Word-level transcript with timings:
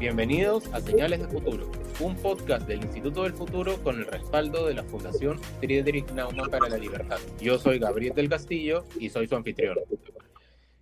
Bienvenidos 0.00 0.66
a 0.72 0.80
Señales 0.80 1.20
de 1.20 1.28
Futuro, 1.28 1.70
un 2.00 2.16
podcast 2.16 2.66
del 2.66 2.82
Instituto 2.82 3.24
del 3.24 3.34
Futuro 3.34 3.76
con 3.82 3.98
el 3.98 4.06
respaldo 4.06 4.66
de 4.66 4.72
la 4.72 4.82
Fundación 4.82 5.38
Friedrich 5.60 6.10
Naumann 6.12 6.50
para 6.50 6.70
la 6.70 6.78
Libertad. 6.78 7.18
Yo 7.38 7.58
soy 7.58 7.78
Gabriel 7.78 8.14
del 8.14 8.30
Castillo 8.30 8.86
y 8.98 9.10
soy 9.10 9.28
su 9.28 9.36
anfitrión. 9.36 9.76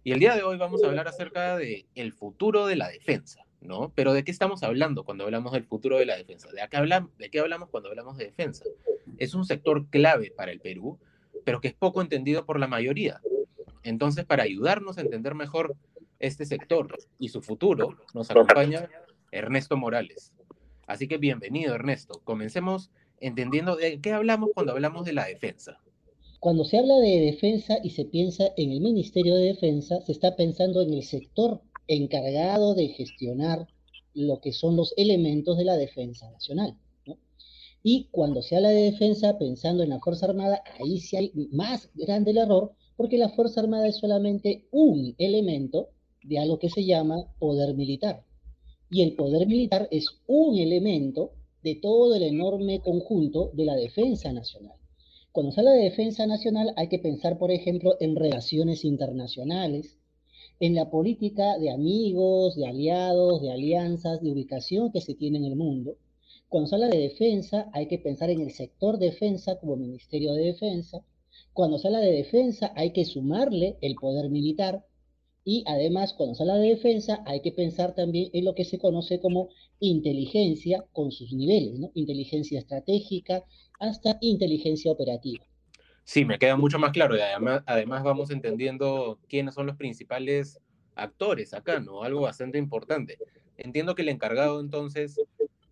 Y 0.04 0.12
el 0.12 0.20
día 0.20 0.36
de 0.36 0.44
hoy 0.44 0.56
vamos 0.56 0.84
a 0.84 0.86
hablar 0.86 1.08
acerca 1.08 1.56
de 1.56 1.84
el 1.96 2.12
futuro 2.12 2.66
de 2.66 2.76
la 2.76 2.86
defensa, 2.90 3.44
¿no? 3.60 3.90
Pero 3.96 4.12
¿de 4.12 4.22
qué 4.22 4.30
estamos 4.30 4.62
hablando 4.62 5.02
cuando 5.02 5.24
hablamos 5.24 5.50
del 5.50 5.64
futuro 5.64 5.98
de 5.98 6.06
la 6.06 6.16
defensa? 6.16 6.48
¿De 6.52 6.60
qué 6.70 6.76
hablamos, 6.76 7.10
de 7.18 7.28
qué 7.28 7.40
hablamos 7.40 7.70
cuando 7.70 7.88
hablamos 7.88 8.18
de 8.18 8.26
defensa? 8.26 8.66
Es 9.16 9.34
un 9.34 9.44
sector 9.44 9.88
clave 9.90 10.30
para 10.30 10.52
el 10.52 10.60
Perú, 10.60 10.96
pero 11.44 11.60
que 11.60 11.66
es 11.66 11.74
poco 11.74 12.02
entendido 12.02 12.46
por 12.46 12.60
la 12.60 12.68
mayoría. 12.68 13.20
Entonces, 13.82 14.24
para 14.24 14.44
ayudarnos 14.44 14.96
a 14.96 15.00
entender 15.00 15.34
mejor 15.34 15.74
este 16.20 16.46
sector 16.46 16.96
y 17.18 17.30
su 17.30 17.42
futuro, 17.42 17.96
nos 18.14 18.30
acompaña 18.30 18.88
Ernesto 19.30 19.76
Morales. 19.76 20.32
Así 20.86 21.06
que 21.06 21.18
bienvenido, 21.18 21.74
Ernesto. 21.74 22.20
Comencemos 22.24 22.90
entendiendo 23.20 23.76
de 23.76 24.00
qué 24.00 24.12
hablamos 24.12 24.50
cuando 24.54 24.72
hablamos 24.72 25.04
de 25.04 25.12
la 25.12 25.26
defensa. 25.26 25.78
Cuando 26.40 26.64
se 26.64 26.78
habla 26.78 26.96
de 26.98 27.20
defensa 27.20 27.78
y 27.82 27.90
se 27.90 28.04
piensa 28.04 28.44
en 28.56 28.70
el 28.70 28.80
Ministerio 28.80 29.34
de 29.34 29.46
Defensa, 29.46 30.00
se 30.02 30.12
está 30.12 30.36
pensando 30.36 30.82
en 30.82 30.94
el 30.94 31.02
sector 31.02 31.60
encargado 31.88 32.74
de 32.74 32.88
gestionar 32.88 33.66
lo 34.14 34.40
que 34.40 34.52
son 34.52 34.76
los 34.76 34.94
elementos 34.96 35.58
de 35.58 35.64
la 35.64 35.76
defensa 35.76 36.30
nacional. 36.30 36.76
Y 37.82 38.08
cuando 38.10 38.42
se 38.42 38.56
habla 38.56 38.70
de 38.70 38.90
defensa 38.90 39.38
pensando 39.38 39.82
en 39.82 39.90
la 39.90 40.00
Fuerza 40.00 40.26
Armada, 40.26 40.62
ahí 40.80 41.00
sí 41.00 41.16
hay 41.16 41.32
más 41.52 41.90
grande 41.94 42.32
el 42.32 42.38
error, 42.38 42.72
porque 42.96 43.18
la 43.18 43.28
Fuerza 43.30 43.60
Armada 43.60 43.88
es 43.88 43.98
solamente 43.98 44.66
un 44.70 45.14
elemento 45.18 45.90
de 46.22 46.38
algo 46.38 46.58
que 46.58 46.70
se 46.70 46.84
llama 46.84 47.32
poder 47.38 47.74
militar. 47.74 48.24
Y 48.90 49.02
el 49.02 49.14
poder 49.14 49.46
militar 49.46 49.88
es 49.90 50.06
un 50.26 50.56
elemento 50.56 51.32
de 51.62 51.74
todo 51.74 52.14
el 52.14 52.22
enorme 52.22 52.80
conjunto 52.80 53.50
de 53.52 53.64
la 53.64 53.76
defensa 53.76 54.32
nacional. 54.32 54.76
Cuando 55.32 55.52
se 55.52 55.60
habla 55.60 55.72
de 55.72 55.84
defensa 55.84 56.26
nacional 56.26 56.72
hay 56.76 56.88
que 56.88 56.98
pensar, 56.98 57.38
por 57.38 57.50
ejemplo, 57.50 57.96
en 58.00 58.16
relaciones 58.16 58.84
internacionales, 58.84 59.98
en 60.60 60.74
la 60.74 60.90
política 60.90 61.58
de 61.58 61.70
amigos, 61.70 62.56
de 62.56 62.66
aliados, 62.66 63.42
de 63.42 63.52
alianzas, 63.52 64.20
de 64.20 64.32
ubicación 64.32 64.90
que 64.90 65.00
se 65.00 65.14
tiene 65.14 65.38
en 65.38 65.44
el 65.44 65.54
mundo. 65.54 65.98
Cuando 66.48 66.68
se 66.68 66.74
habla 66.74 66.88
de 66.88 66.98
defensa 66.98 67.70
hay 67.72 67.86
que 67.86 67.98
pensar 67.98 68.30
en 68.30 68.40
el 68.40 68.50
sector 68.50 68.98
defensa 68.98 69.58
como 69.60 69.76
Ministerio 69.76 70.32
de 70.32 70.46
Defensa. 70.46 71.04
Cuando 71.52 71.78
se 71.78 71.88
habla 71.88 72.00
de 72.00 72.10
defensa 72.10 72.72
hay 72.74 72.92
que 72.92 73.04
sumarle 73.04 73.76
el 73.82 73.94
poder 73.96 74.30
militar, 74.30 74.86
y 75.44 75.64
además, 75.66 76.12
cuando 76.12 76.34
se 76.34 76.42
habla 76.42 76.56
de 76.56 76.68
defensa, 76.68 77.22
hay 77.26 77.40
que 77.40 77.52
pensar 77.52 77.94
también 77.94 78.30
en 78.32 78.44
lo 78.44 78.54
que 78.54 78.64
se 78.64 78.78
conoce 78.78 79.20
como 79.20 79.48
inteligencia 79.80 80.84
con 80.92 81.10
sus 81.10 81.32
niveles, 81.32 81.78
¿no? 81.78 81.90
Inteligencia 81.94 82.58
estratégica 82.58 83.44
hasta 83.80 84.18
inteligencia 84.20 84.92
operativa. 84.92 85.44
Sí, 86.04 86.24
me 86.24 86.38
queda 86.38 86.56
mucho 86.56 86.78
más 86.78 86.92
claro 86.92 87.16
y 87.16 87.20
además, 87.20 87.62
además 87.66 88.02
vamos 88.02 88.30
entendiendo 88.30 89.18
quiénes 89.28 89.54
son 89.54 89.66
los 89.66 89.76
principales 89.76 90.58
actores 90.94 91.54
acá, 91.54 91.80
¿no? 91.80 92.02
Algo 92.02 92.22
bastante 92.22 92.58
importante. 92.58 93.18
Entiendo 93.56 93.94
que 93.94 94.02
el 94.02 94.08
encargado 94.08 94.60
entonces 94.60 95.20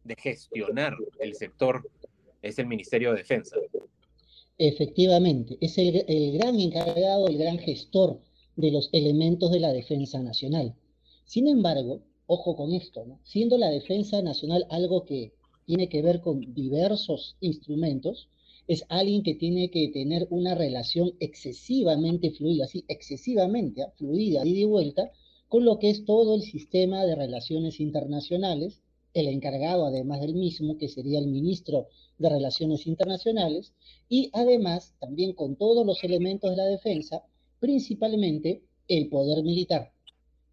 de 0.04 0.14
gestionar 0.16 0.94
el 1.18 1.34
sector 1.34 1.88
es 2.42 2.58
el 2.58 2.66
Ministerio 2.66 3.10
de 3.12 3.18
Defensa. 3.18 3.56
Efectivamente, 4.58 5.58
es 5.60 5.76
el, 5.76 6.04
el 6.08 6.38
gran 6.38 6.58
encargado, 6.58 7.28
el 7.28 7.36
gran 7.36 7.58
gestor 7.58 8.20
de 8.56 8.70
los 8.70 8.88
elementos 8.92 9.50
de 9.50 9.60
la 9.60 9.72
defensa 9.72 10.20
nacional. 10.22 10.74
Sin 11.24 11.46
embargo, 11.46 12.02
ojo 12.26 12.56
con 12.56 12.72
esto, 12.72 13.04
siendo 13.22 13.58
la 13.58 13.70
defensa 13.70 14.22
nacional 14.22 14.66
algo 14.70 15.04
que 15.04 15.32
tiene 15.66 15.88
que 15.88 16.02
ver 16.02 16.20
con 16.20 16.54
diversos 16.54 17.36
instrumentos, 17.40 18.28
es 18.68 18.84
alguien 18.88 19.22
que 19.22 19.34
tiene 19.34 19.70
que 19.70 19.88
tener 19.88 20.26
una 20.30 20.54
relación 20.54 21.14
excesivamente 21.20 22.30
fluida, 22.30 22.64
así, 22.64 22.84
excesivamente 22.88 23.82
¿ah? 23.82 23.92
fluida, 23.96 24.44
y 24.44 24.54
de 24.54 24.64
vuelta, 24.64 25.10
con 25.48 25.64
lo 25.64 25.78
que 25.78 25.90
es 25.90 26.04
todo 26.04 26.34
el 26.34 26.42
sistema 26.42 27.04
de 27.04 27.14
relaciones 27.14 27.78
internacionales, 27.78 28.82
el 29.14 29.28
encargado 29.28 29.86
además 29.86 30.20
del 30.20 30.34
mismo, 30.34 30.76
que 30.76 30.88
sería 30.88 31.18
el 31.18 31.28
ministro 31.28 31.88
de 32.18 32.28
Relaciones 32.28 32.86
Internacionales, 32.86 33.72
y 34.08 34.30
además 34.32 34.94
también 34.98 35.32
con 35.32 35.56
todos 35.56 35.86
los 35.86 36.02
elementos 36.04 36.50
de 36.50 36.56
la 36.56 36.66
defensa, 36.66 37.22
principalmente 37.60 38.62
el 38.88 39.08
poder 39.08 39.42
militar. 39.42 39.92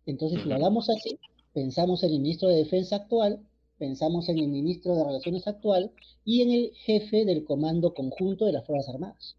Entonces, 0.05 0.41
si 0.41 0.49
lo 0.49 0.55
hablamos 0.55 0.89
así, 0.89 1.19
pensamos 1.53 2.03
en 2.03 2.11
el 2.11 2.19
ministro 2.19 2.49
de 2.49 2.57
Defensa 2.57 2.97
actual, 2.97 3.39
pensamos 3.77 4.29
en 4.29 4.39
el 4.39 4.47
ministro 4.47 4.95
de 4.95 5.03
Relaciones 5.03 5.47
actual 5.47 5.91
y 6.25 6.41
en 6.41 6.51
el 6.51 6.71
jefe 6.75 7.25
del 7.25 7.43
Comando 7.43 7.93
Conjunto 7.93 8.45
de 8.45 8.53
las 8.53 8.65
Fuerzas 8.65 8.93
Armadas. 8.93 9.37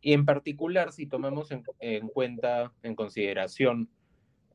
Y 0.00 0.12
en 0.12 0.26
particular, 0.26 0.92
si 0.92 1.06
tomamos 1.06 1.50
en, 1.50 2.08
cuenta, 2.08 2.72
en 2.82 2.94
consideración, 2.94 3.88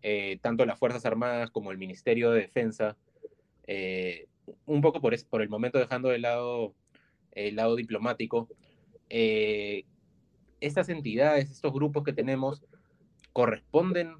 eh, 0.02 0.40
tanto 0.42 0.66
las 0.66 0.78
Fuerzas 0.78 1.06
Armadas 1.06 1.50
como 1.50 1.72
el 1.72 1.78
Ministerio 1.78 2.32
de 2.32 2.42
Defensa, 2.42 2.98
eh, 3.66 4.28
un 4.66 4.82
poco 4.82 5.02
por, 5.02 5.16
por 5.28 5.42
el 5.42 5.50
momento 5.50 5.80
dejando 5.80 6.10
de 6.10 6.20
lado 6.20 6.74
el 7.32 7.56
lado 7.56 7.76
diplomático, 7.76 8.50
eh, 9.10 9.86
estas 10.62 10.90
entidades, 10.90 11.50
estos 11.52 11.74
grupos 11.74 12.04
que 12.04 12.14
tenemos, 12.14 12.64
corresponden 13.34 14.14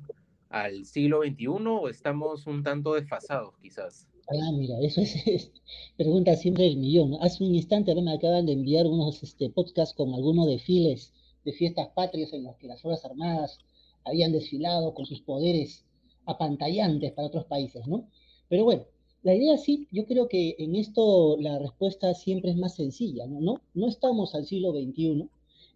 al 0.50 0.86
siglo 0.86 1.22
XXI 1.22 1.48
o 1.48 1.90
estamos 1.90 2.48
un 2.48 2.64
tanto 2.64 2.94
desfasados 2.94 3.54
quizás? 3.62 4.08
Ah, 4.30 4.52
mira, 4.54 4.80
eso 4.82 5.02
es, 5.02 5.52
pregunta 5.98 6.36
siempre 6.36 6.68
el 6.68 6.78
millón. 6.78 7.18
Hace 7.22 7.44
un 7.44 7.56
instante 7.56 7.96
me 7.96 8.14
acaban 8.14 8.46
de 8.46 8.54
enviar 8.54 8.86
unos 8.86 9.24
este, 9.24 9.50
podcasts 9.50 9.96
con 9.96 10.14
algunos 10.14 10.48
desfiles 10.48 11.14
de 11.46 11.54
fiestas 11.54 11.90
patrias 11.90 12.34
en 12.34 12.44
los 12.44 12.56
que 12.58 12.68
las 12.68 12.82
Fuerzas 12.82 13.06
Armadas 13.06 13.58
habían 14.06 14.32
desfilado 14.32 14.94
con 14.94 15.06
sus 15.06 15.22
poderes 15.22 15.84
apantallantes 16.26 17.12
para 17.14 17.28
otros 17.28 17.46
países, 17.46 17.88
¿no? 17.88 18.08
Pero 18.50 18.64
bueno, 18.64 18.86
la 19.24 19.34
idea 19.36 19.58
sí, 19.58 19.88
yo 19.92 20.06
creo 20.06 20.28
que 20.28 20.56
en 20.60 20.76
esto 20.76 21.38
la 21.40 21.60
respuesta 21.60 22.14
siempre 22.14 22.52
es 22.52 22.58
más 22.58 22.76
sencilla, 22.76 23.26
¿no? 23.26 23.42
No, 23.42 23.62
no 23.74 23.88
estamos 23.88 24.36
al 24.36 24.46
siglo 24.46 24.72
XXI, 24.72 25.28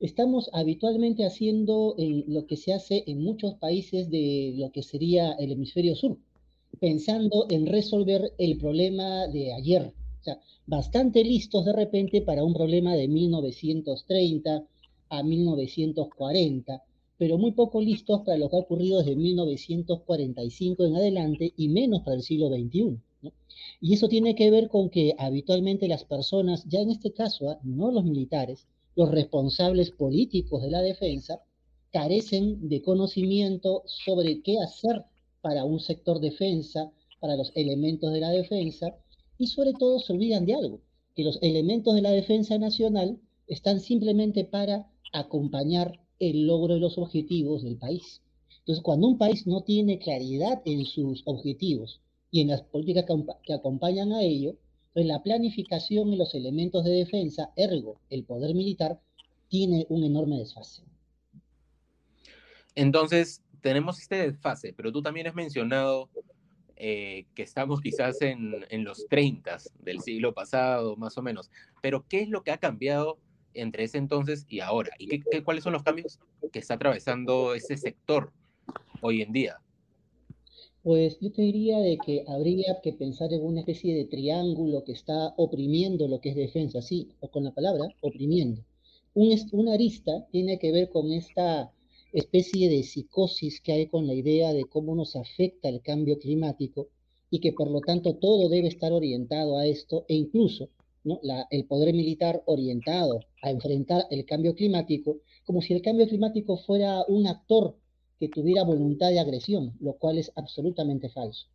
estamos 0.03 0.49
habitualmente 0.51 1.25
haciendo 1.25 1.95
eh, 1.97 2.25
lo 2.27 2.45
que 2.45 2.57
se 2.57 2.73
hace 2.73 3.05
en 3.07 3.23
muchos 3.23 3.53
países 3.53 4.09
de 4.09 4.53
lo 4.57 4.69
que 4.69 4.83
sería 4.83 5.31
el 5.31 5.53
hemisferio 5.53 5.95
sur, 5.95 6.17
pensando 6.81 7.47
en 7.49 7.65
resolver 7.65 8.33
el 8.37 8.57
problema 8.57 9.27
de 9.27 9.53
ayer. 9.53 9.93
O 10.19 10.23
sea, 10.23 10.41
bastante 10.67 11.23
listos 11.23 11.63
de 11.63 11.71
repente 11.71 12.21
para 12.21 12.43
un 12.43 12.53
problema 12.53 12.95
de 12.95 13.07
1930 13.07 14.65
a 15.07 15.23
1940, 15.23 16.83
pero 17.17 17.37
muy 17.37 17.53
poco 17.53 17.79
listos 17.81 18.23
para 18.25 18.37
lo 18.37 18.49
que 18.49 18.57
ha 18.57 18.59
ocurrido 18.59 18.99
desde 18.99 19.15
1945 19.15 20.85
en 20.85 20.95
adelante 20.97 21.53
y 21.55 21.69
menos 21.69 22.01
para 22.01 22.17
el 22.17 22.23
siglo 22.23 22.49
XXI. 22.49 22.97
Y 23.79 23.93
eso 23.93 24.09
tiene 24.09 24.35
que 24.35 24.51
ver 24.51 24.67
con 24.67 24.89
que 24.89 25.15
habitualmente 25.17 25.87
las 25.87 26.03
personas, 26.03 26.65
ya 26.67 26.81
en 26.81 26.89
este 26.89 27.13
caso, 27.13 27.51
¿ah? 27.51 27.59
no 27.63 27.89
los 27.89 28.03
militares, 28.03 28.67
los 28.95 29.09
responsables 29.11 29.91
políticos 29.91 30.61
de 30.61 30.71
la 30.71 30.81
defensa 30.81 31.41
carecen 31.91 32.67
de 32.69 32.81
conocimiento 32.81 33.83
sobre 33.85 34.41
qué 34.41 34.59
hacer 34.59 35.05
para 35.41 35.63
un 35.63 35.79
sector 35.79 36.19
defensa, 36.19 36.91
para 37.19 37.35
los 37.35 37.51
elementos 37.55 38.11
de 38.11 38.19
la 38.19 38.31
defensa, 38.31 38.95
y 39.37 39.47
sobre 39.47 39.73
todo 39.73 39.99
se 39.99 40.13
olvidan 40.13 40.45
de 40.45 40.55
algo, 40.55 40.81
que 41.15 41.23
los 41.23 41.37
elementos 41.41 41.95
de 41.95 42.01
la 42.01 42.11
defensa 42.11 42.57
nacional 42.57 43.19
están 43.47 43.79
simplemente 43.79 44.45
para 44.45 44.89
acompañar 45.11 45.99
el 46.19 46.47
logro 46.47 46.75
de 46.75 46.79
los 46.79 46.97
objetivos 46.97 47.63
del 47.63 47.77
país. 47.77 48.21
Entonces, 48.59 48.83
cuando 48.83 49.07
un 49.07 49.17
país 49.17 49.45
no 49.45 49.61
tiene 49.61 49.99
claridad 49.99 50.61
en 50.65 50.85
sus 50.85 51.21
objetivos 51.25 51.99
y 52.31 52.41
en 52.41 52.47
las 52.47 52.61
políticas 52.61 53.05
que 53.43 53.53
acompañan 53.53 54.13
a 54.13 54.23
ello, 54.23 54.55
entonces, 54.95 55.09
la 55.09 55.23
planificación 55.23 56.13
y 56.13 56.17
los 56.17 56.35
elementos 56.35 56.83
de 56.83 56.91
defensa, 56.91 57.51
ergo 57.55 57.99
el 58.11 58.25
poder 58.25 58.53
militar, 58.53 58.99
tiene 59.47 59.87
un 59.89 60.03
enorme 60.03 60.37
desfase. 60.37 60.83
Entonces, 62.75 63.41
tenemos 63.61 63.99
este 63.99 64.17
desfase, 64.17 64.71
pero 64.73 64.91
tú 64.91 65.01
también 65.01 65.25
has 65.25 65.33
mencionado 65.33 66.09
eh, 66.75 67.25
que 67.33 67.41
estamos 67.41 67.81
quizás 67.81 68.21
en, 68.21 68.83
los 68.83 69.07
30 69.07 69.57
del 69.79 69.99
siglo 70.01 70.33
pasado, 70.33 70.95
más 70.95 71.17
o 71.17 71.23
menos. 71.23 71.49
Pero, 71.81 72.05
¿qué 72.07 72.21
es 72.21 72.29
lo 72.29 72.43
que 72.43 72.51
ha 72.51 72.57
cambiado 72.57 73.17
entre 73.55 73.85
ese 73.85 73.97
entonces 73.97 74.45
y 74.47 74.59
ahora? 74.59 74.91
¿Y 74.99 75.07
qué, 75.07 75.43
cuáles 75.43 75.63
son 75.63 75.73
los 75.73 75.81
cambios 75.81 76.19
que 76.51 76.59
está 76.59 76.75
atravesando 76.75 77.55
ese 77.55 77.77
sector 77.77 78.31
hoy 79.01 79.23
en 79.23 79.31
día? 79.31 79.62
Pues 80.83 81.17
yo 81.21 81.31
te 81.31 81.41
diría 81.41 81.79
de 81.79 81.97
que 81.97 82.25
habría 82.27 82.81
que 82.81 82.91
pensar 82.91 83.31
en 83.31 83.41
una 83.41 83.61
especie 83.61 83.95
de 83.95 84.03
triángulo 84.03 84.83
que 84.83 84.91
está 84.91 85.33
oprimiendo 85.37 86.09
lo 86.09 86.19
que 86.19 86.31
es 86.31 86.35
defensa, 86.35 86.81
sí, 86.81 87.07
o 87.21 87.29
con 87.29 87.45
la 87.45 87.53
palabra 87.53 87.87
oprimiendo. 88.01 88.61
Un, 89.13 89.33
una 89.53 89.75
arista 89.75 90.27
tiene 90.29 90.59
que 90.59 90.73
ver 90.73 90.89
con 90.89 91.09
esta 91.13 91.71
especie 92.11 92.69
de 92.69 92.83
psicosis 92.83 93.61
que 93.61 93.71
hay 93.71 93.87
con 93.87 94.07
la 94.07 94.13
idea 94.13 94.51
de 94.51 94.65
cómo 94.65 94.93
nos 94.93 95.15
afecta 95.15 95.69
el 95.69 95.81
cambio 95.81 96.19
climático 96.19 96.89
y 97.29 97.39
que 97.39 97.53
por 97.53 97.71
lo 97.71 97.79
tanto 97.79 98.15
todo 98.15 98.49
debe 98.49 98.67
estar 98.67 98.91
orientado 98.91 99.57
a 99.57 99.65
esto 99.65 100.03
e 100.09 100.15
incluso 100.15 100.67
el 101.49 101.65
poder 101.65 101.93
militar 101.93 102.43
orientado 102.45 103.21
a 103.41 103.51
enfrentar 103.51 104.05
el 104.11 104.25
cambio 104.25 104.53
climático, 104.53 105.19
como 105.45 105.61
si 105.61 105.73
el 105.73 105.81
cambio 105.81 106.09
climático 106.09 106.57
fuera 106.57 107.05
un 107.07 107.25
actor 107.27 107.77
tuviera 108.29 108.63
voluntad 108.63 109.09
de 109.09 109.19
agresión, 109.19 109.73
lo 109.79 109.93
cual 109.93 110.17
es 110.17 110.31
absolutamente 110.35 111.09
falso. 111.09 111.47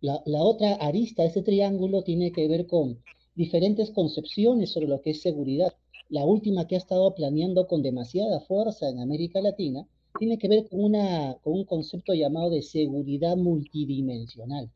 La, 0.00 0.20
otra 0.24 0.74
arista 0.74 1.22
de 1.22 1.28
ese 1.28 1.42
triángulo 1.42 2.02
tiene 2.02 2.32
que 2.32 2.48
ver 2.48 2.66
con 2.66 3.02
diferentes 3.36 3.90
concepciones 3.92 4.70
sobre 4.70 4.88
lo 4.88 5.00
que 5.00 5.10
es 5.10 5.22
seguridad. 5.22 5.72
La 6.08 6.24
última 6.24 6.66
que 6.66 6.74
ha 6.74 6.78
estado 6.78 7.14
planeando 7.14 7.66
con 7.68 7.82
demasiada 7.82 8.40
fuerza 8.40 8.88
en 8.88 8.98
América 8.98 9.40
Latina 9.40 9.86
tiene 10.18 10.38
que 10.38 10.48
ver 10.48 10.68
con, 10.68 10.92
con 11.40 11.52
un 11.52 11.64
concepto 11.64 12.14
llamado 12.14 12.50
de 12.50 12.62
seguridad 12.62 13.36
multidimensional. 13.36 14.70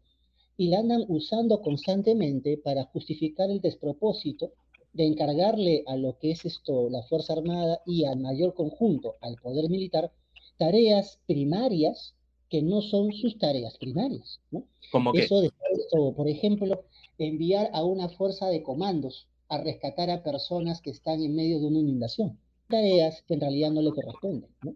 Y 0.56 0.68
la 0.68 0.78
andan 0.78 1.04
usando 1.08 1.60
constantemente 1.60 2.56
para 2.56 2.84
justificar 2.84 3.50
el 3.50 3.60
despropósito 3.60 4.52
de 4.92 5.06
encargarle 5.06 5.82
a 5.86 5.96
lo 5.96 6.18
que 6.18 6.30
es 6.30 6.44
esto, 6.44 6.88
la 6.88 7.02
Fuerza 7.02 7.34
Armada 7.34 7.80
y 7.84 8.04
al 8.04 8.18
mayor 8.18 8.54
conjunto, 8.54 9.16
al 9.20 9.36
poder 9.36 9.68
militar, 9.68 10.10
tareas 10.58 11.20
primarias 11.26 12.14
que 12.48 12.62
no 12.62 12.80
son 12.82 13.12
sus 13.12 13.38
tareas 13.38 13.76
primarias. 13.78 14.40
¿no? 14.50 14.66
Eso 15.14 15.40
de 15.40 15.52
esto, 15.72 16.14
por 16.14 16.28
ejemplo, 16.28 16.84
enviar 17.18 17.70
a 17.72 17.84
una 17.84 18.08
fuerza 18.08 18.46
de 18.48 18.62
comandos 18.62 19.28
a 19.48 19.58
rescatar 19.58 20.10
a 20.10 20.22
personas 20.22 20.80
que 20.80 20.90
están 20.90 21.22
en 21.22 21.34
medio 21.34 21.60
de 21.60 21.66
una 21.66 21.78
inundación. 21.78 22.38
Tareas 22.68 23.22
que 23.26 23.34
en 23.34 23.40
realidad 23.40 23.70
no 23.70 23.82
le 23.82 23.92
corresponden. 23.92 24.50
¿no? 24.62 24.74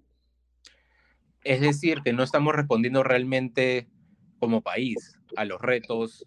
Es 1.44 1.61
decir, 1.61 2.00
que 2.05 2.12
no 2.12 2.23
estamos 2.23 2.55
respondiendo 2.55 3.03
realmente 3.03 3.88
como 4.38 4.62
país 4.62 5.19
a 5.37 5.44
los 5.44 5.61
retos 5.61 6.27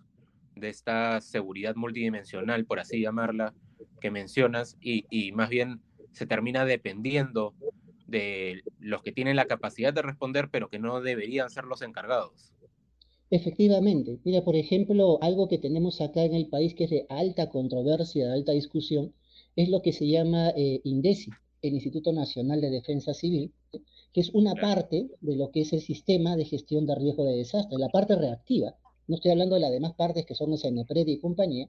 de 0.56 0.70
esta 0.70 1.20
seguridad 1.22 1.76
multidimensional, 1.76 2.66
por 2.66 2.80
así 2.80 3.02
llamarla, 3.02 3.54
que 4.00 4.12
mencionas, 4.12 4.78
y, 4.82 5.06
y 5.10 5.32
más 5.32 5.50
bien 5.50 5.82
se 6.12 6.28
termina 6.28 6.66
dependiendo 6.66 7.56
de 8.14 8.62
los 8.80 9.02
que 9.02 9.12
tienen 9.12 9.36
la 9.36 9.46
capacidad 9.46 9.94
de 9.94 10.04
responder, 10.04 10.50
pero 10.52 10.70
que 10.70 10.80
no 10.80 11.02
deberían 11.02 11.50
ser 11.50 11.66
los 11.66 11.82
encargados. 11.82 12.54
Efectivamente. 13.30 14.20
Mira, 14.24 14.44
por 14.44 14.56
ejemplo, 14.56 15.18
algo 15.22 15.48
que 15.48 15.58
tenemos 15.58 16.00
acá 16.02 16.24
en 16.24 16.36
el 16.36 16.48
país 16.48 16.76
que 16.76 16.84
es 16.84 16.92
de 16.92 17.06
alta 17.10 17.50
controversia, 17.50 18.28
de 18.28 18.34
alta 18.34 18.52
discusión, 18.52 19.14
es 19.56 19.70
lo 19.70 19.82
que 19.82 19.92
se 19.92 20.08
llama 20.08 20.52
eh, 20.56 20.82
INDECI, 20.84 21.32
el 21.64 21.74
Instituto 21.74 22.14
Nacional 22.14 22.62
de 22.62 22.70
Defensa 22.70 23.14
Civil, 23.14 23.52
que 24.14 24.22
es 24.22 24.30
una 24.30 24.54
parte 24.54 25.10
de 25.22 25.36
lo 25.36 25.50
que 25.50 25.62
es 25.62 25.74
el 25.74 25.82
sistema 25.82 26.36
de 26.36 26.46
gestión 26.46 26.86
de 26.86 26.94
riesgo 26.94 27.26
de 27.26 27.38
desastre, 27.38 27.80
la 27.80 27.90
parte 27.90 28.16
reactiva. 28.16 28.76
No 29.08 29.16
estoy 29.16 29.32
hablando 29.32 29.56
de 29.56 29.62
las 29.62 29.72
demás 29.72 29.94
partes 29.94 30.26
que 30.26 30.36
son 30.36 30.54
el 30.54 30.60
CNPRED 30.60 31.08
y 31.08 31.20
compañía. 31.20 31.68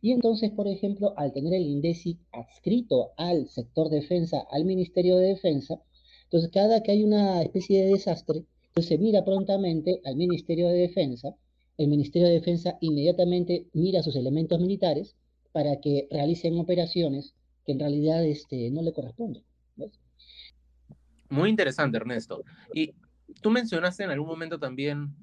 Y 0.00 0.12
entonces, 0.12 0.50
por 0.50 0.68
ejemplo, 0.68 1.14
al 1.16 1.32
tener 1.32 1.54
el 1.54 1.66
INDECI 1.66 2.18
adscrito 2.32 3.12
al 3.16 3.48
sector 3.48 3.88
defensa, 3.88 4.46
al 4.50 4.64
Ministerio 4.64 5.16
de 5.16 5.28
Defensa, 5.28 5.80
entonces 6.24 6.50
cada 6.52 6.82
que 6.82 6.92
hay 6.92 7.04
una 7.04 7.42
especie 7.42 7.84
de 7.84 7.92
desastre, 7.92 8.44
entonces 8.68 8.88
se 8.88 8.98
mira 8.98 9.24
prontamente 9.24 10.00
al 10.04 10.16
Ministerio 10.16 10.68
de 10.68 10.78
Defensa, 10.78 11.34
el 11.78 11.88
Ministerio 11.88 12.28
de 12.28 12.34
Defensa 12.34 12.78
inmediatamente 12.80 13.66
mira 13.72 14.02
sus 14.02 14.16
elementos 14.16 14.60
militares 14.60 15.16
para 15.52 15.80
que 15.80 16.08
realicen 16.10 16.58
operaciones 16.58 17.34
que 17.64 17.72
en 17.72 17.80
realidad 17.80 18.24
este, 18.24 18.70
no 18.70 18.82
le 18.82 18.92
corresponden. 18.92 19.42
Muy 21.28 21.50
interesante, 21.50 21.96
Ernesto. 21.96 22.44
Y 22.72 22.92
tú 23.40 23.50
mencionaste 23.50 24.04
en 24.04 24.10
algún 24.10 24.28
momento 24.28 24.58
también 24.58 25.14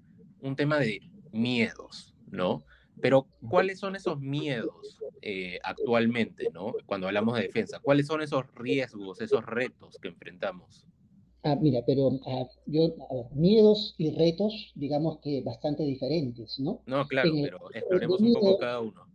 un 0.41 0.55
tema 0.55 0.77
de 0.77 0.99
miedos, 1.31 2.13
¿no? 2.29 2.63
Pero 3.01 3.27
¿cuáles 3.49 3.79
son 3.79 3.95
esos 3.95 4.19
miedos 4.19 4.99
eh, 5.21 5.59
actualmente, 5.63 6.49
¿no? 6.53 6.73
Cuando 6.85 7.07
hablamos 7.07 7.35
de 7.35 7.43
defensa, 7.43 7.79
¿cuáles 7.79 8.07
son 8.07 8.21
esos 8.21 8.45
riesgos, 8.55 9.21
esos 9.21 9.45
retos 9.45 9.97
que 10.01 10.09
enfrentamos? 10.09 10.85
Ah, 11.43 11.57
mira, 11.59 11.81
pero 11.85 12.09
ah, 12.25 12.47
yo, 12.65 12.93
miedos 13.33 13.95
y 13.97 14.11
retos, 14.11 14.71
digamos 14.75 15.19
que 15.19 15.41
bastante 15.41 15.83
diferentes, 15.83 16.57
¿no? 16.59 16.81
No, 16.85 17.05
claro, 17.05 17.31
pero 17.41 17.59
exploremos 17.73 18.21
un 18.21 18.33
poco 18.33 18.57
cada 18.57 18.79
uno. 18.79 19.05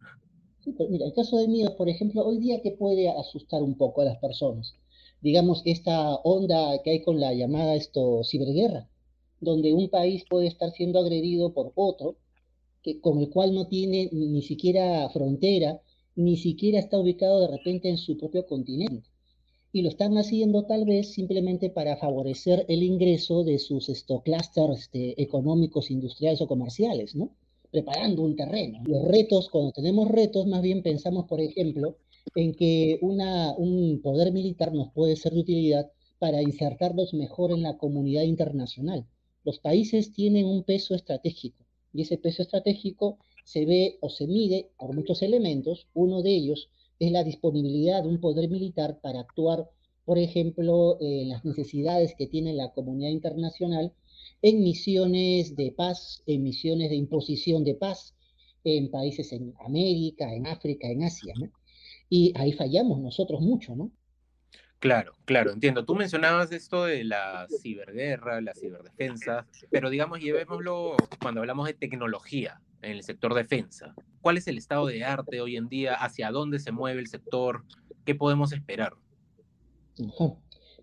Sí, 0.61 0.75
pero 0.77 0.91
mira, 0.91 1.07
el 1.07 1.15
caso 1.15 1.39
de 1.39 1.49
miedos, 1.49 1.75
por 1.75 1.89
ejemplo, 1.89 2.27
hoy 2.27 2.39
día 2.39 2.61
que 2.63 2.73
puede 2.73 3.09
asustar 3.09 3.63
un 3.63 3.77
poco 3.77 4.03
a 4.03 4.05
las 4.05 4.19
personas, 4.19 4.75
digamos, 5.23 5.63
esta 5.65 6.15
onda 6.17 6.83
que 6.83 6.91
hay 6.91 7.03
con 7.03 7.19
la 7.19 7.33
llamada 7.33 7.75
esto 7.75 8.23
ciberguerra, 8.25 8.89
donde 9.41 9.73
un 9.73 9.89
país 9.89 10.25
puede 10.29 10.49
estar 10.49 10.71
siendo 10.73 11.01
agredido 11.01 11.55
por 11.55 11.73
otro, 11.75 12.17
con 13.01 13.19
el 13.19 13.31
cual 13.31 13.55
no 13.55 13.67
tiene 13.67 14.09
ni 14.13 14.43
siquiera 14.43 15.09
frontera, 15.11 15.81
ni 16.17 16.37
siquiera 16.37 16.79
está 16.79 16.99
ubicado 16.99 17.41
de 17.41 17.49
repente 17.49 17.89
en 17.89 17.99
su 17.99 18.17
propio 18.17 18.47
continente 18.47 19.09
y 19.73 19.83
lo 19.83 19.91
están 19.91 20.17
haciendo 20.17 20.65
tal 20.65 20.85
vez 20.85 21.13
simplemente 21.13 21.71
para 21.71 21.97
favorecer 21.97 22.65
el 22.69 22.83
ingreso 22.83 23.45
de 23.45 23.59
sus 23.59 23.89
esto, 23.89 24.23
clústeres 24.23 24.81
este, 24.81 25.23
económicos, 25.23 25.91
industriales 25.91 26.41
o 26.41 26.49
comerciales, 26.49 27.15
¿no? 27.15 27.31
Preparando 27.71 28.23
un 28.23 28.35
terreno. 28.35 28.81
Los 28.87 29.07
retos, 29.07 29.51
cuando 29.51 29.73
tenemos 29.73 30.09
retos, 30.09 30.47
más 30.47 30.63
bien 30.63 30.83
pensamos, 30.83 31.27
por 31.27 31.41
ejemplo, 31.41 31.99
en 32.35 32.55
que 32.55 32.99
un 33.03 34.01
poder 34.03 34.33
militar 34.33 34.73
nos 34.73 34.91
puede 34.93 35.17
ser 35.17 35.35
de 35.35 35.41
utilidad 35.41 35.91
para 36.19 36.43
insertarnos 36.43 37.13
mejor 37.13 37.53
en 37.53 37.63
la 37.63 37.77
comunidad 37.77 38.23
internacional. 38.23 39.07
Los 39.45 39.61
países 39.61 40.13
tienen 40.13 40.47
un 40.47 40.65
peso 40.65 40.95
estratégico 40.95 41.68
y 41.93 42.03
ese 42.03 42.19
peso 42.19 42.43
estratégico 42.43 43.19
se 43.45 43.65
ve 43.65 43.99
o 44.01 44.11
se 44.11 44.27
mide 44.27 44.71
por 44.79 44.95
muchos 44.95 45.23
elementos. 45.23 45.87
Uno 45.95 46.23
de 46.23 46.35
ellos 46.35 46.69
es 46.99 47.13
la 47.13 47.25
disponibilidad 47.25 48.03
de 48.03 48.09
un 48.09 48.21
poder 48.21 48.49
militar 48.51 49.01
para 49.01 49.21
actuar, 49.21 49.71
por 50.05 50.19
ejemplo, 50.19 50.99
en 51.01 51.29
las 51.29 51.45
necesidades 51.45 52.15
que 52.17 52.27
tiene 52.27 52.53
la 52.53 52.73
comunidad 52.73 53.11
internacional 53.11 53.93
en 54.43 54.63
misiones 54.63 55.57
de 55.57 55.73
paz, 55.73 56.23
en 56.27 56.43
misiones 56.43 56.91
de 56.91 56.97
imposición 56.97 57.65
de 57.65 57.75
paz, 57.75 58.15
en 58.65 58.91
países 58.91 59.33
en 59.33 59.55
América, 59.61 60.35
en 60.35 60.47
África, 60.47 60.89
en 60.91 61.05
Asia. 61.05 61.35
Y 62.11 62.33
ahí 62.37 62.53
fallamos 62.53 63.01
nosotros 63.01 63.41
mucho, 63.41 63.77
¿no? 63.77 63.91
Claro, 64.81 65.13
claro, 65.25 65.53
entiendo. 65.53 65.85
Tú 65.85 65.97
mencionabas 65.97 66.53
esto 66.53 66.85
de 66.85 67.03
la 67.03 67.49
ciberguerra, 67.61 68.41
la 68.41 68.55
ciberdefensa, 68.55 69.45
pero 69.71 69.91
digamos, 69.91 70.21
llevémoslo 70.21 70.97
cuando 71.21 71.41
hablamos 71.41 71.67
de 71.67 71.75
tecnología 71.75 72.61
en 72.83 72.93
el 72.93 73.03
sector 73.03 73.35
defensa. 73.35 73.95
¿Cuál 74.21 74.37
es 74.37 74.47
el 74.47 74.57
estado 74.57 74.87
de 74.87 75.05
arte 75.05 75.41
hoy 75.41 75.57
en 75.57 75.69
día? 75.69 75.95
¿Hacia 75.95 76.31
dónde 76.31 76.61
se 76.61 76.71
mueve 76.71 77.01
el 77.01 77.09
sector? 77.09 77.65
¿Qué 78.05 78.15
podemos 78.15 78.53
esperar? 78.53 78.93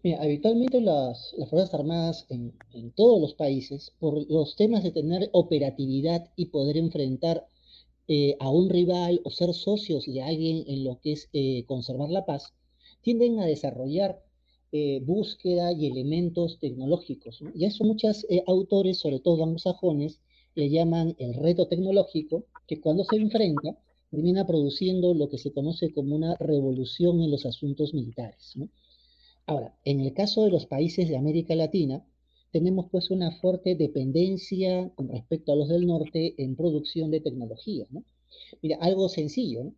Mira, 0.03 0.22
habitualmente 0.22 0.81
las, 0.81 1.34
Fuerzas 1.50 1.74
Armadas 1.74 2.25
en, 2.29 2.53
todos 2.96 3.22
los 3.22 3.34
países, 3.34 3.93
por 4.00 4.29
los 4.29 4.58
temas 4.58 4.84
de 4.84 4.91
tener 4.91 5.29
operatividad 5.31 6.29
y 6.36 6.48
poder 6.48 6.75
enfrentar 6.75 7.48
eh, 8.10 8.36
a 8.41 8.50
un 8.50 8.69
rival 8.69 9.22
o 9.24 9.31
ser 9.31 9.53
socios 9.53 10.05
de 10.05 10.22
alguien 10.22 10.65
en 10.67 10.84
lo 10.84 11.00
que 11.00 11.13
es 11.13 11.29
eh, 11.31 11.63
conservar 11.65 12.10
la 12.10 12.25
paz, 12.25 12.53
tienden 13.05 13.39
a 13.39 13.45
desarrollar 13.45 14.19
eh, 14.71 15.00
búsqueda 15.05 15.71
y 15.71 15.85
elementos 15.85 16.57
tecnológicos. 16.59 17.39
Y 17.53 17.65
eso 17.65 17.83
muchos 17.83 18.25
autores, 18.47 18.97
sobre 18.97 19.19
todo 19.19 19.43
anglosajones, 19.43 20.19
le 20.55 20.71
llaman 20.71 21.15
el 21.19 21.35
reto 21.35 21.67
tecnológico, 21.67 22.45
que 22.67 22.81
cuando 22.81 23.03
se 23.03 23.17
enfrenta 23.17 23.77
termina 24.09 24.47
produciendo 24.47 25.13
lo 25.13 25.29
que 25.29 25.38
se 25.38 25.51
conoce 25.51 25.93
como 25.93 26.15
una 26.15 26.35
revolución 26.38 27.21
en 27.21 27.29
los 27.29 27.45
asuntos 27.45 27.93
militares. 27.93 28.55
Ahora, 29.45 29.77
en 29.85 30.00
el 30.00 30.12
caso 30.13 30.43
de 30.43 30.50
los 30.50 30.65
países 30.65 31.07
de 31.07 31.17
América 31.17 31.53
Latina, 31.53 32.03
tenemos 32.51 32.88
pues 32.89 33.12
una 33.12 33.31
fuerte 33.31 33.75
dependencia 33.75 34.89
con 34.95 35.09
respecto 35.09 35.51
a 35.51 35.55
los 35.55 35.69
del 35.69 35.85
norte 35.85 36.33
en 36.41 36.55
producción 36.55 37.12
de 37.12 37.19
tecnología. 37.19 37.85
Mira, 38.63 38.77
algo 38.81 39.09
sencillo, 39.09 39.74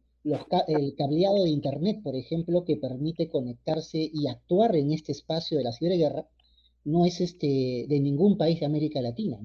el 0.67 0.95
cableado 0.95 1.43
de 1.43 1.49
Internet, 1.49 2.01
por 2.03 2.15
ejemplo, 2.15 2.65
que 2.65 2.77
permite 2.77 3.29
conectarse 3.29 4.09
y 4.13 4.27
actuar 4.27 4.75
en 4.75 4.91
este 4.91 5.11
espacio 5.11 5.57
de 5.57 5.63
la 5.63 5.71
ciberguerra, 5.71 6.27
no 6.85 7.05
es 7.05 7.21
este, 7.21 7.85
de 7.87 7.99
ningún 7.99 8.37
país 8.37 8.59
de 8.59 8.65
América 8.65 9.01
Latina. 9.01 9.39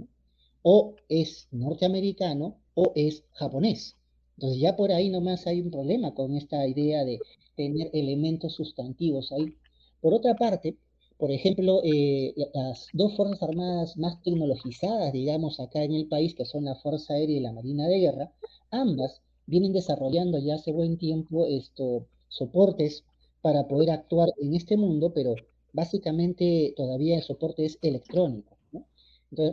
o 0.62 0.94
es 1.08 1.48
norteamericano 1.50 2.56
o 2.74 2.92
es 2.94 3.24
japonés. 3.32 3.96
Entonces 4.36 4.60
ya 4.60 4.76
por 4.76 4.92
ahí 4.92 5.10
nomás 5.10 5.46
hay 5.46 5.60
un 5.60 5.70
problema 5.70 6.14
con 6.14 6.36
esta 6.36 6.66
idea 6.66 7.04
de 7.04 7.18
tener 7.56 7.90
elementos 7.92 8.54
sustantivos 8.54 9.32
ahí. 9.32 9.56
Por 10.00 10.14
otra 10.14 10.34
parte, 10.36 10.76
por 11.18 11.30
ejemplo, 11.30 11.80
eh, 11.84 12.34
las 12.54 12.88
dos 12.92 13.14
fuerzas 13.16 13.42
armadas 13.42 13.96
más 13.96 14.20
tecnologizadas, 14.22 15.12
digamos, 15.12 15.60
acá 15.60 15.84
en 15.84 15.94
el 15.94 16.08
país, 16.08 16.34
que 16.34 16.44
son 16.44 16.64
la 16.64 16.74
Fuerza 16.76 17.14
Aérea 17.14 17.36
y 17.36 17.40
la 17.40 17.52
Marina 17.52 17.86
de 17.86 18.00
Guerra, 18.00 18.32
ambas 18.70 19.20
vienen 19.52 19.74
desarrollando 19.74 20.38
ya 20.38 20.54
hace 20.54 20.72
buen 20.72 20.96
tiempo 20.96 21.44
estos 21.44 22.04
soportes 22.28 23.04
para 23.42 23.68
poder 23.68 23.90
actuar 23.90 24.30
en 24.40 24.54
este 24.54 24.78
mundo, 24.78 25.12
pero 25.12 25.34
básicamente 25.74 26.72
todavía 26.74 27.18
el 27.18 27.22
soporte 27.22 27.66
es 27.66 27.78
electrónico. 27.82 28.56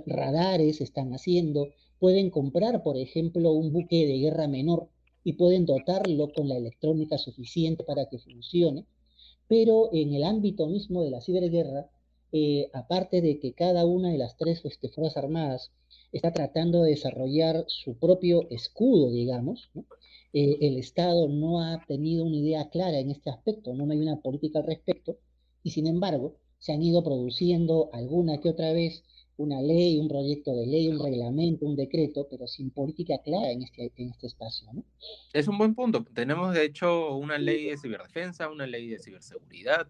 Radares 0.05 0.79
están 0.79 1.13
haciendo, 1.13 1.67
pueden 1.99 2.29
comprar, 2.29 2.81
por 2.81 2.95
ejemplo, 2.95 3.51
un 3.51 3.73
buque 3.73 4.07
de 4.07 4.19
guerra 4.19 4.47
menor 4.47 4.87
y 5.25 5.33
pueden 5.33 5.65
dotarlo 5.65 6.31
con 6.31 6.47
la 6.47 6.55
electrónica 6.55 7.17
suficiente 7.17 7.83
para 7.83 8.05
que 8.05 8.19
funcione, 8.19 8.85
pero 9.49 9.89
en 9.91 10.13
el 10.13 10.23
ámbito 10.23 10.67
mismo 10.67 11.03
de 11.03 11.11
la 11.11 11.19
ciberguerra, 11.19 11.89
eh, 12.31 12.69
aparte 12.71 13.19
de 13.19 13.37
que 13.41 13.51
cada 13.51 13.85
una 13.85 14.11
de 14.11 14.17
las 14.17 14.37
tres 14.37 14.61
este, 14.63 14.87
Fuerzas 14.87 15.17
Armadas 15.17 15.71
está 16.11 16.31
tratando 16.31 16.83
de 16.83 16.91
desarrollar 16.91 17.65
su 17.67 17.97
propio 17.97 18.47
escudo, 18.49 19.11
digamos, 19.11 19.69
eh, 20.33 20.57
el 20.61 20.77
Estado 20.77 21.27
no 21.27 21.61
ha 21.61 21.83
tenido 21.85 22.25
una 22.25 22.37
idea 22.37 22.69
clara 22.69 22.99
en 22.99 23.11
este 23.11 23.29
aspecto, 23.29 23.73
no 23.73 23.91
hay 23.91 23.99
una 23.99 24.21
política 24.21 24.59
al 24.59 24.67
respecto, 24.67 25.17
y 25.63 25.71
sin 25.71 25.87
embargo 25.87 26.35
se 26.59 26.73
han 26.73 26.81
ido 26.81 27.03
produciendo 27.03 27.89
alguna 27.93 28.39
que 28.39 28.49
otra 28.49 28.73
vez 28.73 29.03
una 29.37 29.61
ley, 29.61 29.97
un 29.97 30.09
proyecto 30.09 30.53
de 30.53 30.67
ley, 30.67 30.89
un 30.89 30.99
reglamento, 31.01 31.65
un 31.65 31.77
decreto, 31.77 32.27
pero 32.29 32.45
sin 32.45 32.71
política 32.71 33.19
clara 33.23 33.51
en 33.51 33.63
este, 33.63 33.91
en 33.95 34.09
este 34.09 34.27
espacio. 34.27 34.67
¿no? 34.73 34.83
Es 35.31 35.47
un 35.47 35.57
buen 35.57 35.75
punto. 35.75 36.03
Tenemos, 36.13 36.53
de 36.53 36.65
hecho, 36.65 37.15
una 37.15 37.37
ley 37.37 37.69
de 37.69 37.77
ciberdefensa, 37.77 38.49
una 38.49 38.67
ley 38.67 38.89
de 38.89 38.99
ciberseguridad, 38.99 39.87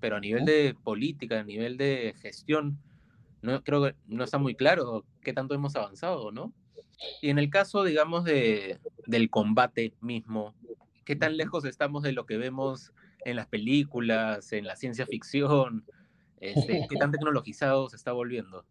pero 0.00 0.16
a 0.16 0.20
nivel 0.20 0.46
de 0.46 0.74
política, 0.82 1.40
a 1.40 1.44
nivel 1.44 1.76
de 1.76 2.14
gestión, 2.22 2.78
no 3.42 3.62
creo 3.62 3.84
que 3.84 3.94
no 4.06 4.24
está 4.24 4.38
muy 4.38 4.54
claro 4.54 5.04
qué 5.22 5.32
tanto 5.32 5.54
hemos 5.54 5.76
avanzado, 5.76 6.32
¿no? 6.32 6.52
Y 7.22 7.30
en 7.30 7.38
el 7.38 7.50
caso, 7.50 7.84
digamos, 7.84 8.24
de, 8.24 8.78
del 9.06 9.30
combate 9.30 9.94
mismo, 10.00 10.54
¿qué 11.04 11.16
tan 11.16 11.36
lejos 11.36 11.64
estamos 11.64 12.02
de 12.02 12.12
lo 12.12 12.26
que 12.26 12.36
vemos 12.36 12.92
en 13.24 13.36
las 13.36 13.46
películas, 13.46 14.52
en 14.52 14.66
la 14.66 14.76
ciencia 14.76 15.06
ficción? 15.06 15.84
Este, 16.40 16.86
¿Qué 16.88 16.96
tan 16.96 17.12
tecnologizado 17.12 17.88
se 17.88 17.96
está 17.96 18.12
volviendo? 18.12 18.64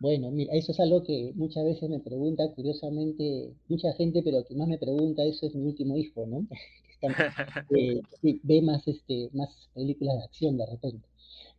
Bueno, 0.00 0.30
mira, 0.30 0.54
eso 0.54 0.70
es 0.70 0.78
algo 0.78 1.02
que 1.02 1.32
muchas 1.34 1.64
veces 1.64 1.90
me 1.90 1.98
pregunta, 1.98 2.44
curiosamente, 2.54 3.52
mucha 3.66 3.92
gente, 3.94 4.22
pero 4.22 4.44
que 4.44 4.54
más 4.54 4.68
me 4.68 4.78
pregunta 4.78 5.24
eso 5.24 5.46
es 5.46 5.54
mi 5.56 5.66
último 5.66 5.96
hijo, 5.96 6.26
¿no? 6.26 6.46
Eh, 7.76 8.00
ve 8.42 8.62
más, 8.62 8.86
este, 8.88 9.30
más 9.32 9.70
películas 9.74 10.16
de 10.18 10.24
acción 10.24 10.56
de 10.56 10.66
repente. 10.66 11.08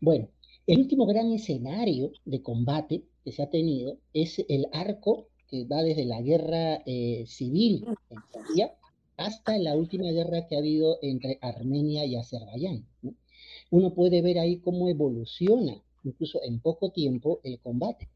Bueno, 0.01 0.27
el 0.69 0.81
último 0.81 1.07
gran 1.07 1.31
escenario 1.31 2.11
de 2.25 2.43
combate 2.43 3.03
que 3.23 3.31
se 3.31 3.41
ha 3.41 3.49
tenido 3.49 3.97
es 4.13 4.37
el 4.49 4.67
arco 4.71 5.27
que 5.47 5.65
va 5.65 5.81
desde 5.81 6.05
la 6.05 6.21
guerra 6.21 6.83
eh, 6.85 7.23
civil 7.25 7.87
en 8.11 8.45
Siria 8.45 8.77
hasta 9.17 9.57
la 9.57 9.75
última 9.75 10.11
guerra 10.11 10.45
que 10.45 10.55
ha 10.55 10.59
habido 10.59 10.99
entre 11.01 11.39
Armenia 11.41 12.05
y 12.05 12.15
Azerbaiyán. 12.15 12.85
Uno 13.71 13.95
puede 13.95 14.21
ver 14.21 14.37
ahí 14.37 14.59
cómo 14.59 14.87
evoluciona, 14.89 15.83
incluso 16.03 16.39
en 16.43 16.59
poco 16.59 16.91
tiempo, 16.91 17.39
el 17.43 17.59
combate. 17.59 18.07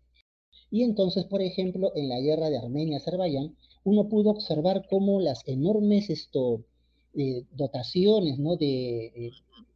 Y 0.69 0.83
entonces, 0.83 1.25
por 1.25 1.41
ejemplo, 1.41 1.91
en 1.95 2.07
la 2.07 2.19
guerra 2.19 2.51
de 2.51 2.60
Armenia-Azerbaiyán, 2.60 3.57
uno 3.83 4.10
pudo 4.10 4.29
observar 4.29 4.86
cómo 4.88 5.19
las 5.19 5.41
enormes 5.48 6.12
esto, 6.12 6.63
eh, 7.15 7.43
dotaciones 7.51 8.39
¿no? 8.39 8.55
de 8.55 9.05
eh, 9.05 9.32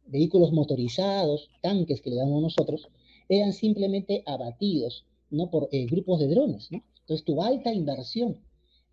vehículos 0.06 0.52
motorizados, 0.52 1.50
tanques 1.62 2.00
que 2.00 2.10
le 2.10 2.16
damos 2.16 2.42
nosotros, 2.42 2.88
eran 3.28 3.52
simplemente 3.52 4.22
abatidos 4.26 5.04
¿no? 5.30 5.50
por 5.50 5.68
eh, 5.72 5.86
grupos 5.86 6.20
de 6.20 6.28
drones. 6.28 6.70
¿no? 6.70 6.82
Entonces, 7.00 7.24
tu 7.24 7.42
alta 7.42 7.72
inversión 7.72 8.38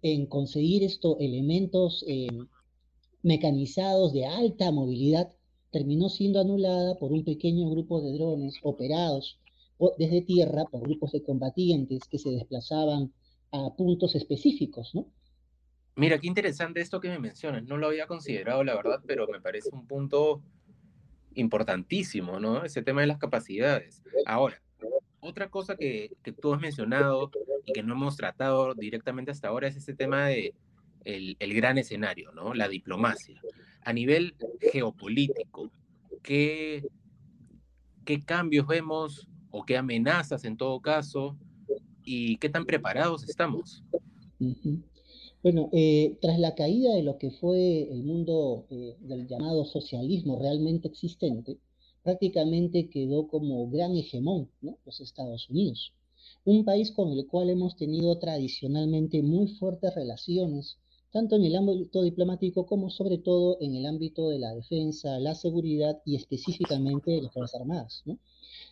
en 0.01 0.25
conseguir 0.27 0.83
estos 0.83 1.17
elementos 1.19 2.05
eh, 2.07 2.27
mecanizados 3.23 4.13
de 4.13 4.25
alta 4.25 4.71
movilidad 4.71 5.31
terminó 5.71 6.09
siendo 6.09 6.39
anulada 6.39 6.95
por 6.95 7.11
un 7.11 7.23
pequeño 7.23 7.69
grupo 7.69 8.01
de 8.01 8.13
drones 8.13 8.55
operados 8.63 9.39
desde 9.97 10.21
tierra 10.21 10.65
por 10.71 10.81
grupos 10.81 11.11
de 11.11 11.21
combatientes 11.21 12.03
que 12.09 12.17
se 12.17 12.29
desplazaban 12.29 13.11
a 13.51 13.75
puntos 13.75 14.15
específicos, 14.15 14.95
¿no? 14.95 15.07
Mira, 15.95 16.19
qué 16.19 16.27
interesante 16.27 16.81
esto 16.81 16.99
que 16.99 17.09
me 17.09 17.19
mencionas. 17.19 17.63
No 17.63 17.77
lo 17.77 17.87
había 17.87 18.05
considerado, 18.05 18.63
la 18.63 18.75
verdad, 18.75 19.01
pero 19.07 19.27
me 19.27 19.39
parece 19.39 19.69
un 19.71 19.87
punto 19.87 20.41
importantísimo, 21.35 22.39
¿no? 22.39 22.65
Ese 22.65 22.81
tema 22.81 23.01
de 23.01 23.07
las 23.07 23.17
capacidades. 23.17 24.03
Ahora, 24.25 24.61
otra 25.21 25.49
cosa 25.49 25.77
que, 25.77 26.11
tú 26.41 26.53
has 26.53 26.59
mencionado 26.59 27.31
y 27.65 27.71
que 27.71 27.81
no 27.81 27.93
hemos 27.93 28.17
tratado 28.17 28.73
directamente 28.73 29.31
hasta 29.31 29.47
ahora 29.47 29.69
es 29.69 29.77
ese 29.77 29.93
tema 29.93 30.27
de 30.27 30.53
el, 31.05 31.53
gran 31.53 31.77
escenario, 31.77 32.31
¿no? 32.33 32.53
La 32.53 32.67
diplomacia. 32.67 33.41
A 33.81 33.93
nivel 33.93 34.35
geopolítico, 34.59 35.71
¿qué, 36.23 36.83
¿qué 38.03 38.21
cambios 38.21 38.67
vemos 38.67 39.29
o 39.49 39.65
qué 39.65 39.77
amenazas 39.77 40.43
en 40.43 40.57
todo 40.57 40.81
caso 40.81 41.37
y 42.03 42.35
qué 42.37 42.49
tan 42.49 42.65
preparados 42.65 43.23
estamos? 43.23 43.83
Uh. 44.39 44.81
Bueno, 45.45 45.69
eh, 45.73 46.17
tras 46.21 46.39
la 46.39 46.55
caída 46.55 46.95
de 46.95 47.03
lo 47.03 47.19
que 47.19 47.29
fue 47.29 47.83
el 47.93 48.01
mundo 48.01 48.65
eh, 48.71 48.95
del 48.99 49.27
llamado 49.27 49.63
socialismo 49.63 50.39
realmente 50.39 50.87
existente, 50.87 51.59
prácticamente 52.01 52.89
quedó 52.89 53.27
como 53.27 53.69
gran 53.69 53.95
hegemón 53.95 54.49
¿no? 54.61 54.79
los 54.87 55.01
Estados 55.01 55.47
Unidos, 55.51 55.93
un 56.45 56.65
país 56.65 56.91
con 56.91 57.11
el 57.11 57.27
cual 57.27 57.51
hemos 57.51 57.75
tenido 57.75 58.17
tradicionalmente 58.17 59.21
muy 59.21 59.47
fuertes 59.47 59.93
relaciones, 59.93 60.79
tanto 61.11 61.35
en 61.35 61.43
el 61.43 61.55
ámbito 61.55 62.01
diplomático 62.01 62.65
como 62.65 62.89
sobre 62.89 63.19
todo 63.19 63.57
en 63.61 63.75
el 63.75 63.85
ámbito 63.85 64.29
de 64.29 64.39
la 64.39 64.51
defensa, 64.55 65.19
la 65.19 65.35
seguridad 65.35 66.01
y 66.05 66.15
específicamente 66.15 67.11
de 67.11 67.21
las 67.21 67.31
Fuerzas 67.31 67.61
Armadas. 67.61 68.01
¿no? 68.05 68.17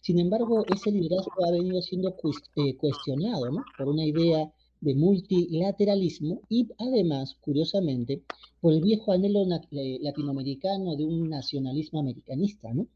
Sin 0.01 0.18
embargo, 0.18 0.65
ese 0.74 0.89
liderazgo 0.89 1.46
ha 1.46 1.51
venido 1.51 1.84
siendo 1.84 2.15
eh, 2.56 2.77
cuestionado 2.77 3.51
¿no? 3.51 3.63
por 3.77 3.89
una 3.89 4.08
idea 4.08 4.51
de 4.84 4.96
multilateralismo 4.96 6.42
y 6.50 6.68
además, 6.78 7.38
curiosamente, 7.40 8.24
por 8.60 8.74
el 8.74 8.82
viejo 8.82 9.13
anhelo 9.13 9.46
latinoamericano 9.46 10.98
de 10.98 11.06
un 11.06 11.30
nacionalismo 11.30 12.02
americanista, 12.02 12.74
¿no? 12.74 12.88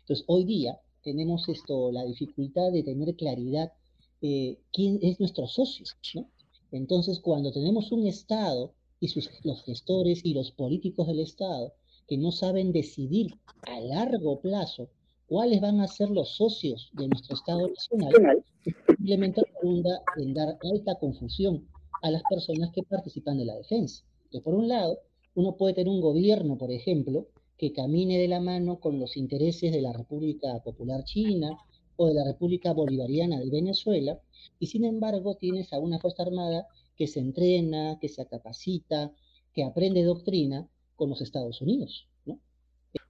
Entonces, 0.00 0.24
hoy 0.28 0.44
día 0.44 0.78
tenemos 1.02 1.48
esto, 1.48 1.90
la 1.92 2.04
dificultad 2.04 2.70
de 2.72 2.82
tener 2.82 3.16
claridad 3.16 3.72
eh, 4.20 4.58
quién 4.70 4.98
es 5.00 5.18
nuestro 5.18 5.46
socio, 5.46 5.86
¿no? 6.14 6.28
Entonces, 6.72 7.20
cuando 7.20 7.50
tenemos 7.52 7.90
un 7.90 8.06
Estado 8.06 8.74
y 9.00 9.08
sus, 9.08 9.30
los 9.42 9.62
gestores 9.62 10.20
y 10.22 10.34
los 10.34 10.52
políticos 10.52 11.06
del 11.06 11.20
Estado 11.20 11.72
que 12.06 12.18
no 12.18 12.32
saben 12.32 12.72
decidir 12.72 13.34
a 13.62 13.80
largo 13.80 14.40
plazo 14.40 14.90
cuáles 15.30 15.60
van 15.60 15.78
a 15.78 15.86
ser 15.86 16.10
los 16.10 16.30
socios 16.30 16.90
de 16.92 17.06
nuestro 17.06 17.36
Estado 17.36 17.68
nacional, 17.68 18.44
simplemente 18.88 19.42
redunda 19.54 20.02
en 20.16 20.34
dar 20.34 20.58
alta 20.60 20.96
confusión 20.96 21.68
a 22.02 22.10
las 22.10 22.22
personas 22.28 22.72
que 22.72 22.82
participan 22.82 23.38
de 23.38 23.44
la 23.44 23.54
defensa. 23.54 24.04
Entonces, 24.24 24.42
por 24.42 24.54
un 24.56 24.66
lado, 24.66 24.98
uno 25.36 25.56
puede 25.56 25.74
tener 25.74 25.88
un 25.88 26.00
gobierno, 26.00 26.58
por 26.58 26.72
ejemplo, 26.72 27.28
que 27.56 27.72
camine 27.72 28.18
de 28.18 28.26
la 28.26 28.40
mano 28.40 28.80
con 28.80 28.98
los 28.98 29.16
intereses 29.16 29.70
de 29.70 29.80
la 29.80 29.92
República 29.92 30.60
Popular 30.64 31.04
China 31.04 31.56
o 31.94 32.08
de 32.08 32.14
la 32.14 32.24
República 32.24 32.72
Bolivariana 32.72 33.38
de 33.38 33.50
Venezuela, 33.50 34.20
y 34.58 34.66
sin 34.66 34.84
embargo 34.84 35.36
tienes 35.36 35.72
a 35.72 35.78
una 35.78 36.00
Fuerza 36.00 36.24
Armada 36.24 36.66
que 36.96 37.06
se 37.06 37.20
entrena, 37.20 38.00
que 38.00 38.08
se 38.08 38.26
capacita, 38.26 39.12
que 39.54 39.62
aprende 39.62 40.02
doctrina 40.02 40.68
con 40.96 41.08
los 41.08 41.20
Estados 41.20 41.62
Unidos. 41.62 42.09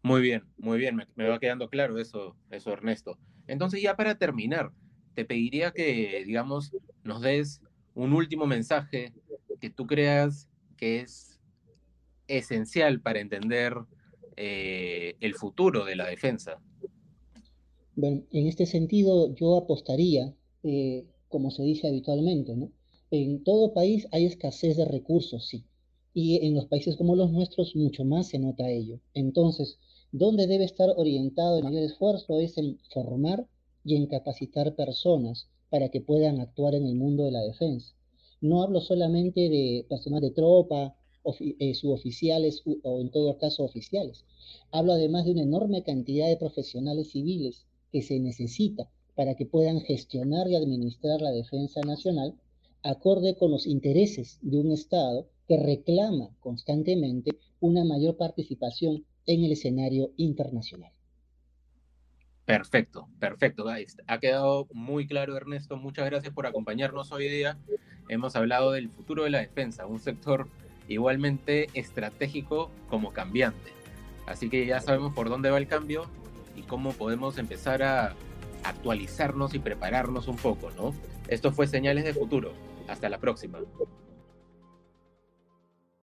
Muy 0.03 0.23
bien, 0.23 0.45
muy 0.57 0.79
bien, 0.79 0.97
me, 1.15 1.29
va 1.29 1.39
quedando 1.39 1.69
claro 1.69 1.99
eso, 1.99 2.37
eso, 2.51 2.73
Ernesto. 2.73 3.19
Entonces, 3.47 3.83
ya 3.83 3.97
para 3.97 4.17
terminar, 4.17 4.73
te 5.15 5.25
pediría 5.25 5.73
que, 5.73 6.25
digamos, 6.27 6.73
nos 7.05 7.21
des 7.21 7.61
un 7.95 8.15
último 8.15 8.47
mensaje 8.47 9.13
que 9.61 9.71
tú 9.71 9.87
creas 9.87 10.49
que 10.77 11.01
es 11.01 11.41
esencial 12.29 13.01
para 13.01 13.21
entender 13.21 13.75
eh, 14.37 15.17
el 15.21 15.35
futuro 15.35 15.85
de 15.85 15.97
la 15.97 16.07
defensa. 16.07 16.59
Bueno, 17.95 18.23
en 18.31 18.47
este 18.47 18.65
sentido, 18.65 19.35
yo 19.35 19.59
apostaría, 19.59 20.35
eh, 20.63 21.07
como 21.29 21.51
se 21.51 21.63
dice 21.63 21.89
habitualmente, 21.89 22.57
¿no? 22.57 22.73
En 23.11 23.43
todo 23.45 23.75
país 23.75 24.07
hay 24.13 24.25
escasez 24.25 24.77
de 24.77 24.87
recursos, 24.87 25.49
sí. 25.49 25.67
Y 26.13 26.45
en 26.47 26.55
los 26.55 26.67
países 26.67 26.97
como 26.97 27.17
los 27.17 27.31
nuestros, 27.31 27.77
mucho 27.77 28.05
más 28.05 28.29
se 28.29 28.39
nota 28.39 28.69
ello. 28.69 29.01
Entonces, 29.15 29.79
donde 30.13 30.47
debe 30.47 30.65
estar 30.65 30.91
orientado 30.97 31.59
el 31.59 31.65
mayor 31.65 31.83
esfuerzo 31.83 32.41
es 32.41 32.59
en 32.59 32.79
formar 32.93 33.47
y 33.85 33.97
en 33.97 34.07
capacitar 34.07 34.75
personas 34.75 35.49
para 35.69 35.89
que 35.89 36.01
puedan 36.01 36.41
actuar 36.41 36.75
en 36.75 36.85
el 36.87 36.97
mundo 36.97 37.25
de 37.25 37.31
la 37.31 37.43
defensa. 37.43 37.95
No 38.41 38.63
hablo 38.63 38.81
solamente 38.81 39.49
de 39.49 39.87
personas 39.89 40.21
de 40.21 40.31
tropa, 40.31 40.97
eh, 41.39 41.75
suboficiales 41.75 42.63
o 42.83 43.01
en 43.01 43.11
todo 43.11 43.37
caso 43.37 43.63
oficiales. 43.63 44.25
Hablo 44.73 44.95
además 44.95 45.27
de 45.27 45.33
una 45.33 45.43
enorme 45.43 45.83
cantidad 45.83 46.27
de 46.27 46.39
profesionales 46.39 47.11
civiles 47.11 47.67
que 47.93 48.01
se 48.01 48.19
necesita 48.19 48.91
para 49.15 49.35
que 49.35 49.45
puedan 49.45 49.81
gestionar 49.81 50.49
y 50.49 50.57
administrar 50.57 51.21
la 51.21 51.31
defensa 51.31 51.83
nacional 51.83 52.35
acorde 52.83 53.37
con 53.37 53.51
los 53.51 53.67
intereses 53.67 54.39
de 54.41 54.59
un 54.59 54.73
Estado 54.73 55.29
que 55.51 55.57
reclama 55.57 56.29
constantemente 56.39 57.33
una 57.59 57.85
mayor 57.85 58.17
participación 58.17 59.05
en 59.27 59.43
el 59.43 59.51
escenario 59.51 60.13
internacional. 60.17 60.93
Perfecto, 62.45 63.09
perfecto. 63.19 63.65
Ha 64.07 64.21
quedado 64.21 64.69
muy 64.73 65.09
claro, 65.09 65.37
Ernesto. 65.37 65.77
Muchas 65.77 66.07
gracias 66.07 66.33
por 66.33 66.47
acompañarnos 66.47 67.11
hoy 67.11 67.29
día 67.29 67.59
hemos 68.09 68.37
hablado 68.37 68.71
del 68.71 68.91
futuro 68.91 69.25
de 69.25 69.31
la 69.31 69.39
defensa, 69.39 69.87
un 69.87 69.99
sector 69.99 70.47
igualmente 70.87 71.69
estratégico 71.75 72.71
como 72.89 73.13
cambiante. 73.13 73.73
Así 74.27 74.49
que 74.49 74.67
ya 74.67 74.81
sabemos 74.81 75.15
por 75.15 75.29
dónde 75.29 75.51
va 75.51 75.59
el 75.59 75.67
cambio 75.67 76.07
y 76.55 76.63
cómo 76.63 76.93
podemos 76.93 77.39
empezar 77.39 77.83
a 77.83 78.15
actualizarnos 78.63 79.55
y 79.55 79.59
prepararnos 79.59 80.29
un 80.29 80.37
poco, 80.37 80.71
¿no? 80.77 80.95
Esto 81.27 81.51
fue 81.51 81.67
Señales 81.67 82.05
de 82.05 82.15
Futuro. 82.15 82.53
Hasta 82.87 83.09
la 83.09 83.19
próxima. 83.19 83.59